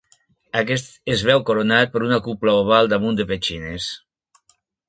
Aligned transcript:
Aquest 0.61 0.89
es 1.15 1.25
veu 1.27 1.43
coronat 1.51 1.93
per 1.97 2.03
una 2.07 2.19
cúpula 2.29 2.57
oval 2.63 2.93
damunt 2.95 3.21
de 3.23 3.29
petxines. 3.33 3.93